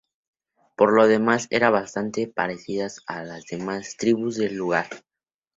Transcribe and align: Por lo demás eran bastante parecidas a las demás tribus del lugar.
Por 0.75 0.93
lo 0.93 1.07
demás 1.07 1.45
eran 1.51 1.73
bastante 1.73 2.25
parecidas 2.25 3.01
a 3.05 3.23
las 3.23 3.45
demás 3.45 3.97
tribus 3.97 4.35
del 4.35 4.55
lugar. 4.55 4.87